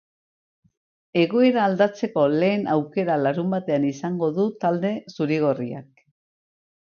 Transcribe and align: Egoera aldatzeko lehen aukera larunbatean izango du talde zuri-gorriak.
Egoera 1.23 1.65
aldatzeko 1.71 2.23
lehen 2.43 2.65
aukera 2.77 3.17
larunbatean 3.25 3.85
izango 3.91 4.29
du 4.39 4.47
talde 4.65 4.93
zuri-gorriak. 5.13 6.05